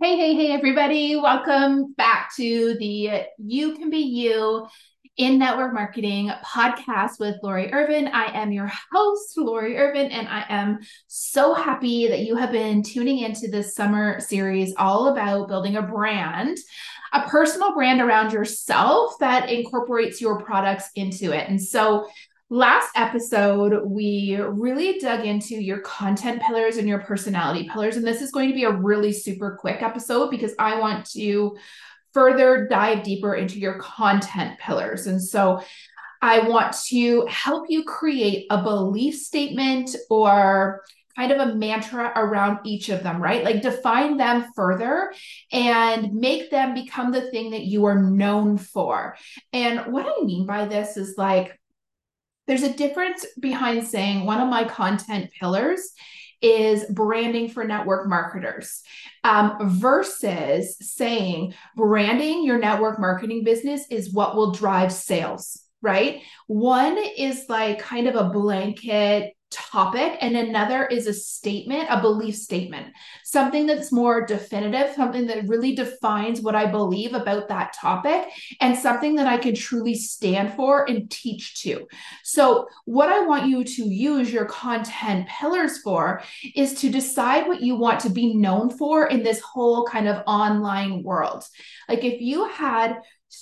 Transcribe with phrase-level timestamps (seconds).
[0.00, 1.16] Hey, hey, hey, everybody.
[1.16, 4.68] Welcome back to the You Can Be You
[5.16, 8.06] in Network Marketing podcast with Lori Irvin.
[8.06, 12.84] I am your host, Lori Irvin, and I am so happy that you have been
[12.84, 16.58] tuning into this summer series all about building a brand,
[17.12, 21.48] a personal brand around yourself that incorporates your products into it.
[21.48, 22.06] And so,
[22.50, 27.96] Last episode, we really dug into your content pillars and your personality pillars.
[27.96, 31.58] And this is going to be a really super quick episode because I want to
[32.14, 35.06] further dive deeper into your content pillars.
[35.06, 35.62] And so
[36.22, 40.84] I want to help you create a belief statement or
[41.16, 43.44] kind of a mantra around each of them, right?
[43.44, 45.12] Like define them further
[45.52, 49.18] and make them become the thing that you are known for.
[49.52, 51.58] And what I mean by this is like,
[52.48, 55.92] there's a difference behind saying one of my content pillars
[56.42, 58.82] is branding for network marketers
[59.22, 66.22] um, versus saying branding your network marketing business is what will drive sales right?
[66.46, 72.36] One is like kind of a blanket topic and another is a statement a belief
[72.36, 72.88] statement.
[73.24, 78.28] Something that's more definitive something that really defines what i believe about that topic
[78.60, 81.86] and something that i can truly stand for and teach to.
[82.22, 86.22] So what i want you to use your content pillars for
[86.54, 90.22] is to decide what you want to be known for in this whole kind of
[90.26, 91.44] online world.
[91.88, 92.96] Like if you had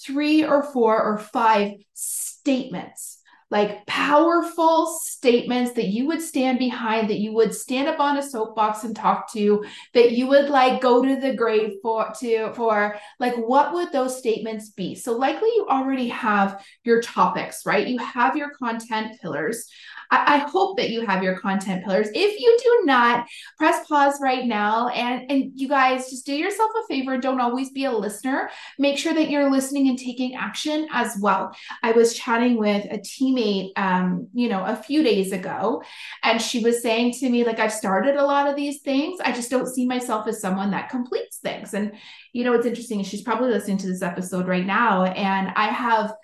[0.05, 3.16] three or four or five statements
[3.51, 8.23] like powerful statements that you would stand behind, that you would stand up on a
[8.23, 12.97] soapbox and talk to, that you would like go to the grave for to for
[13.21, 14.95] like what would those statements be?
[14.95, 17.87] So likely you already have your topics, right?
[17.87, 19.69] You have your content pillars.
[20.11, 22.09] I, I hope that you have your content pillars.
[22.15, 23.27] If you do not,
[23.59, 27.19] press pause right now and, and you guys just do yourself a favor.
[27.19, 28.51] Don't always be a listener.
[28.79, 31.55] Make sure that you're listening and taking action as well.
[31.83, 32.99] I was chatting with a
[33.37, 35.83] teammate, um, you know, a few days ago,
[36.23, 39.21] and she was saying to me, like, I've started a lot of these things.
[39.21, 41.75] I just don't see myself as someone that completes things.
[41.75, 41.93] And,
[42.33, 45.05] you know, what's interesting is she's probably listening to this episode right now.
[45.05, 46.15] And I have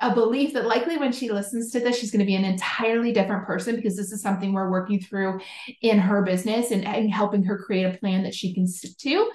[0.00, 3.12] a belief that likely when she listens to this, she's going to be an entirely
[3.12, 5.40] different person because this is something we're working through
[5.82, 9.28] in her business and, and helping her create a plan that she can stick to.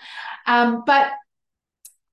[0.47, 1.11] Um, but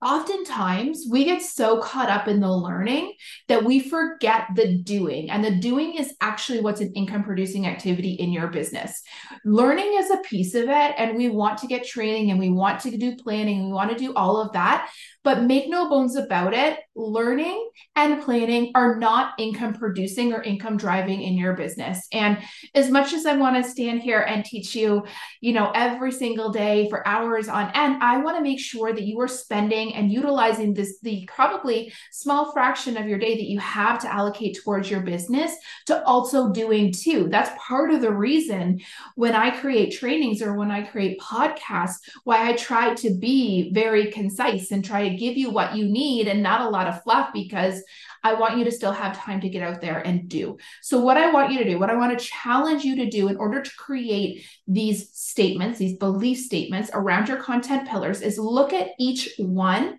[0.03, 3.13] oftentimes we get so caught up in the learning
[3.49, 8.13] that we forget the doing and the doing is actually what's an income producing activity
[8.15, 9.03] in your business
[9.45, 12.81] learning is a piece of it and we want to get training and we want
[12.81, 14.89] to do planning we want to do all of that
[15.23, 20.79] but make no bones about it, learning and planning are not income producing or income
[20.79, 22.07] driving in your business.
[22.13, 22.39] And
[22.75, 25.05] as much as I want to stand here and teach you,
[25.41, 29.03] you know, every single day for hours on end, I want to make sure that
[29.03, 33.59] you are spending and utilizing this the probably small fraction of your day that you
[33.59, 35.55] have to allocate towards your business
[35.87, 37.29] to also doing too.
[37.29, 38.81] That's part of the reason
[39.15, 44.11] when I create trainings or when I create podcasts, why I try to be very
[44.11, 47.31] concise and try to give you what you need and not a lot of fluff
[47.33, 47.83] because
[48.23, 50.59] I want you to still have time to get out there and do.
[50.83, 53.29] So, what I want you to do, what I want to challenge you to do
[53.29, 58.73] in order to create these statements, these belief statements around your content pillars is look
[58.73, 59.99] at each one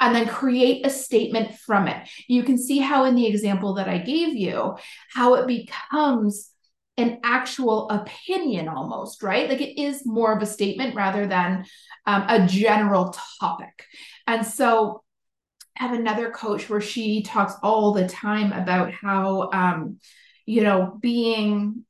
[0.00, 2.08] and then create a statement from it.
[2.28, 4.76] You can see how, in the example that I gave you,
[5.12, 6.50] how it becomes
[6.96, 9.48] an actual opinion almost, right?
[9.48, 11.64] Like it is more of a statement rather than
[12.06, 13.86] um, a general topic.
[14.26, 15.02] And so
[15.80, 19.98] have another coach where she talks all the time about how, um,
[20.44, 21.86] you know, being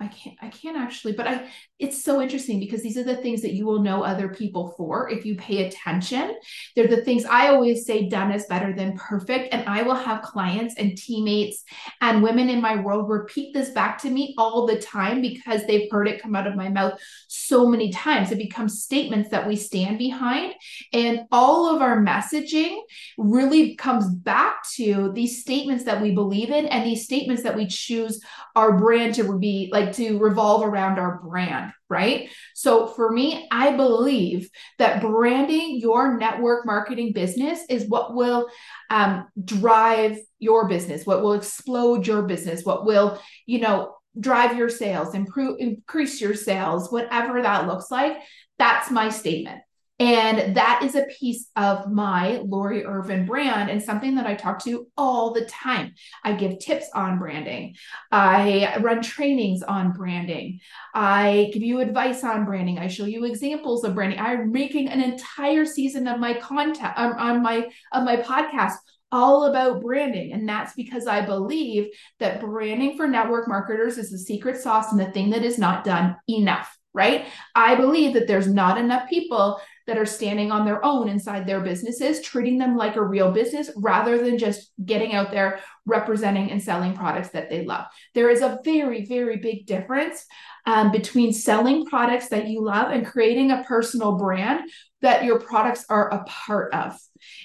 [0.00, 3.42] I can't I can't actually, but I it's so interesting because these are the things
[3.42, 6.34] that you will know other people for if you pay attention.
[6.74, 9.54] They're the things I always say done is better than perfect.
[9.54, 11.62] And I will have clients and teammates
[12.00, 15.90] and women in my world repeat this back to me all the time because they've
[15.90, 18.32] heard it come out of my mouth so many times.
[18.32, 20.54] It becomes statements that we stand behind.
[20.92, 22.80] And all of our messaging
[23.16, 27.66] really comes back to these statements that we believe in and these statements that we
[27.66, 28.20] choose
[28.56, 32.30] our brand to be like to revolve around our brand, right?
[32.54, 34.48] So for me, I believe
[34.78, 38.48] that branding your network marketing business is what will
[38.90, 44.68] um, drive your business, what will explode your business, what will, you know, drive your
[44.68, 48.16] sales, improve, increase your sales, whatever that looks like.
[48.58, 49.60] That's my statement.
[50.00, 54.64] And that is a piece of my Lori Irvin brand and something that I talk
[54.64, 55.94] to all the time.
[56.24, 57.76] I give tips on branding.
[58.10, 60.58] I run trainings on branding.
[60.94, 62.78] I give you advice on branding.
[62.78, 64.18] I show you examples of branding.
[64.18, 68.74] I'm making an entire season of my content um, on my of my podcast
[69.12, 70.32] all about branding.
[70.32, 71.86] And that's because I believe
[72.18, 75.84] that branding for network marketers is the secret sauce and the thing that is not
[75.84, 77.26] done enough, right?
[77.54, 81.60] I believe that there's not enough people that are standing on their own inside their
[81.60, 86.62] businesses, treating them like a real business rather than just getting out there representing and
[86.62, 87.84] selling products that they love.
[88.14, 90.24] There is a very, very big difference
[90.66, 94.70] um, between selling products that you love and creating a personal brand
[95.02, 96.98] that your products are a part of.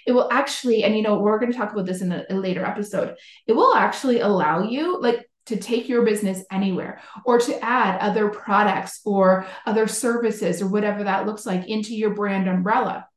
[0.07, 2.35] It will actually, and you know, we're going to talk about this in a, a
[2.35, 3.15] later episode,
[3.47, 8.29] it will actually allow you, like, to take your business anywhere or to add other
[8.29, 13.07] products or other services or whatever that looks like into your brand umbrella.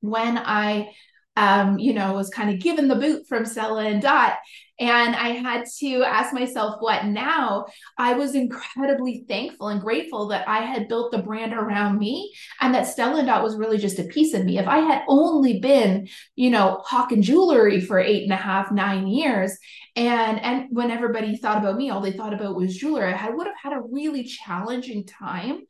[0.00, 0.92] When I
[1.36, 4.38] um, you know, was kind of given the boot from Stella and Dot.
[4.80, 7.66] And I had to ask myself, what now?
[7.96, 12.74] I was incredibly thankful and grateful that I had built the brand around me and
[12.74, 14.58] that Stella and Dot was really just a piece of me.
[14.58, 19.06] If I had only been, you know, hawking jewelry for eight and a half, nine
[19.06, 19.56] years,
[19.94, 23.46] and and when everybody thought about me, all they thought about was jewelry, I would
[23.46, 25.66] have had a really challenging time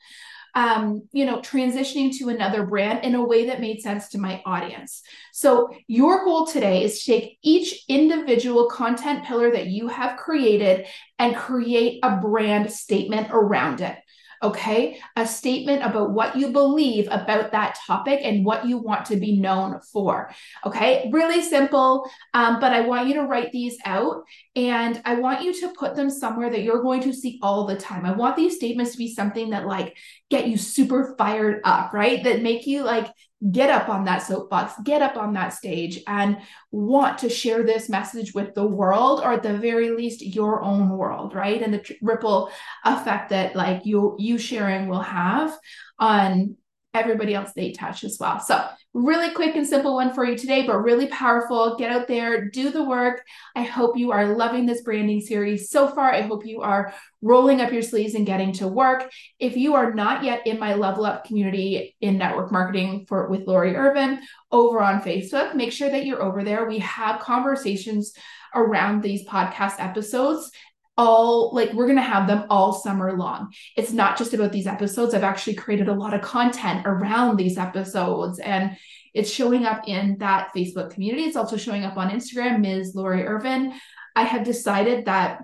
[0.54, 4.40] um, you know, transitioning to another brand in a way that made sense to my
[4.46, 5.02] audience.
[5.32, 10.86] So, your goal today is to take each individual content pillar that you have created
[11.18, 13.96] and create a brand statement around it
[14.44, 15.00] okay?
[15.16, 19.40] A statement about what you believe about that topic and what you want to be
[19.40, 20.30] known for,
[20.64, 21.08] okay?
[21.10, 24.24] Really simple, um, but I want you to write these out
[24.54, 27.76] and I want you to put them somewhere that you're going to see all the
[27.76, 28.04] time.
[28.04, 29.96] I want these statements to be something that like
[30.30, 32.22] get you super fired up, right?
[32.22, 33.10] That make you like
[33.50, 36.38] get up on that soapbox, get up on that stage, and
[36.70, 40.90] want to share this message with the world, or at the very least, your own
[40.90, 41.62] world, right?
[41.62, 42.50] And the tr- ripple
[42.84, 45.56] effect that like you you sharing will have
[45.98, 46.56] on
[46.94, 48.40] everybody else they touch as well.
[48.40, 48.64] So
[48.94, 51.76] really quick and simple one for you today, but really powerful.
[51.76, 53.24] Get out there, do the work.
[53.56, 56.12] I hope you are loving this branding series so far.
[56.12, 59.10] I hope you are rolling up your sleeves and getting to work.
[59.40, 63.46] If you are not yet in my level up community in network marketing for with
[63.48, 64.20] Lori Irvin
[64.52, 66.68] over on Facebook, make sure that you're over there.
[66.68, 68.14] We have conversations
[68.54, 70.52] around these podcast episodes
[70.96, 73.52] all like we're going to have them all summer long.
[73.76, 75.14] It's not just about these episodes.
[75.14, 78.76] I've actually created a lot of content around these episodes and
[79.12, 81.24] it's showing up in that Facebook community.
[81.24, 82.94] It's also showing up on Instagram, Ms.
[82.94, 83.72] Lori Irvin.
[84.16, 85.40] I have decided that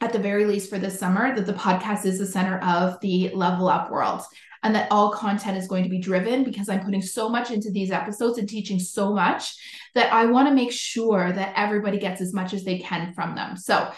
[0.00, 3.30] at the very least for this summer that the podcast is the center of the
[3.34, 4.22] level up world
[4.62, 7.70] and that all content is going to be driven because I'm putting so much into
[7.70, 9.56] these episodes and teaching so much
[9.94, 13.34] that I want to make sure that everybody gets as much as they can from
[13.34, 13.56] them.
[13.56, 13.90] So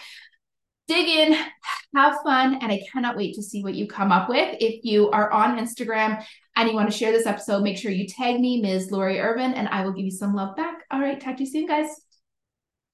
[0.89, 1.37] dig in,
[1.95, 4.57] have fun, and I cannot wait to see what you come up with.
[4.59, 6.25] If you are on Instagram
[6.55, 8.91] and you want to share this episode, make sure you tag me, Ms.
[8.91, 10.83] Lori Irvin, and I will give you some love back.
[10.91, 11.87] All right, talk to you soon, guys.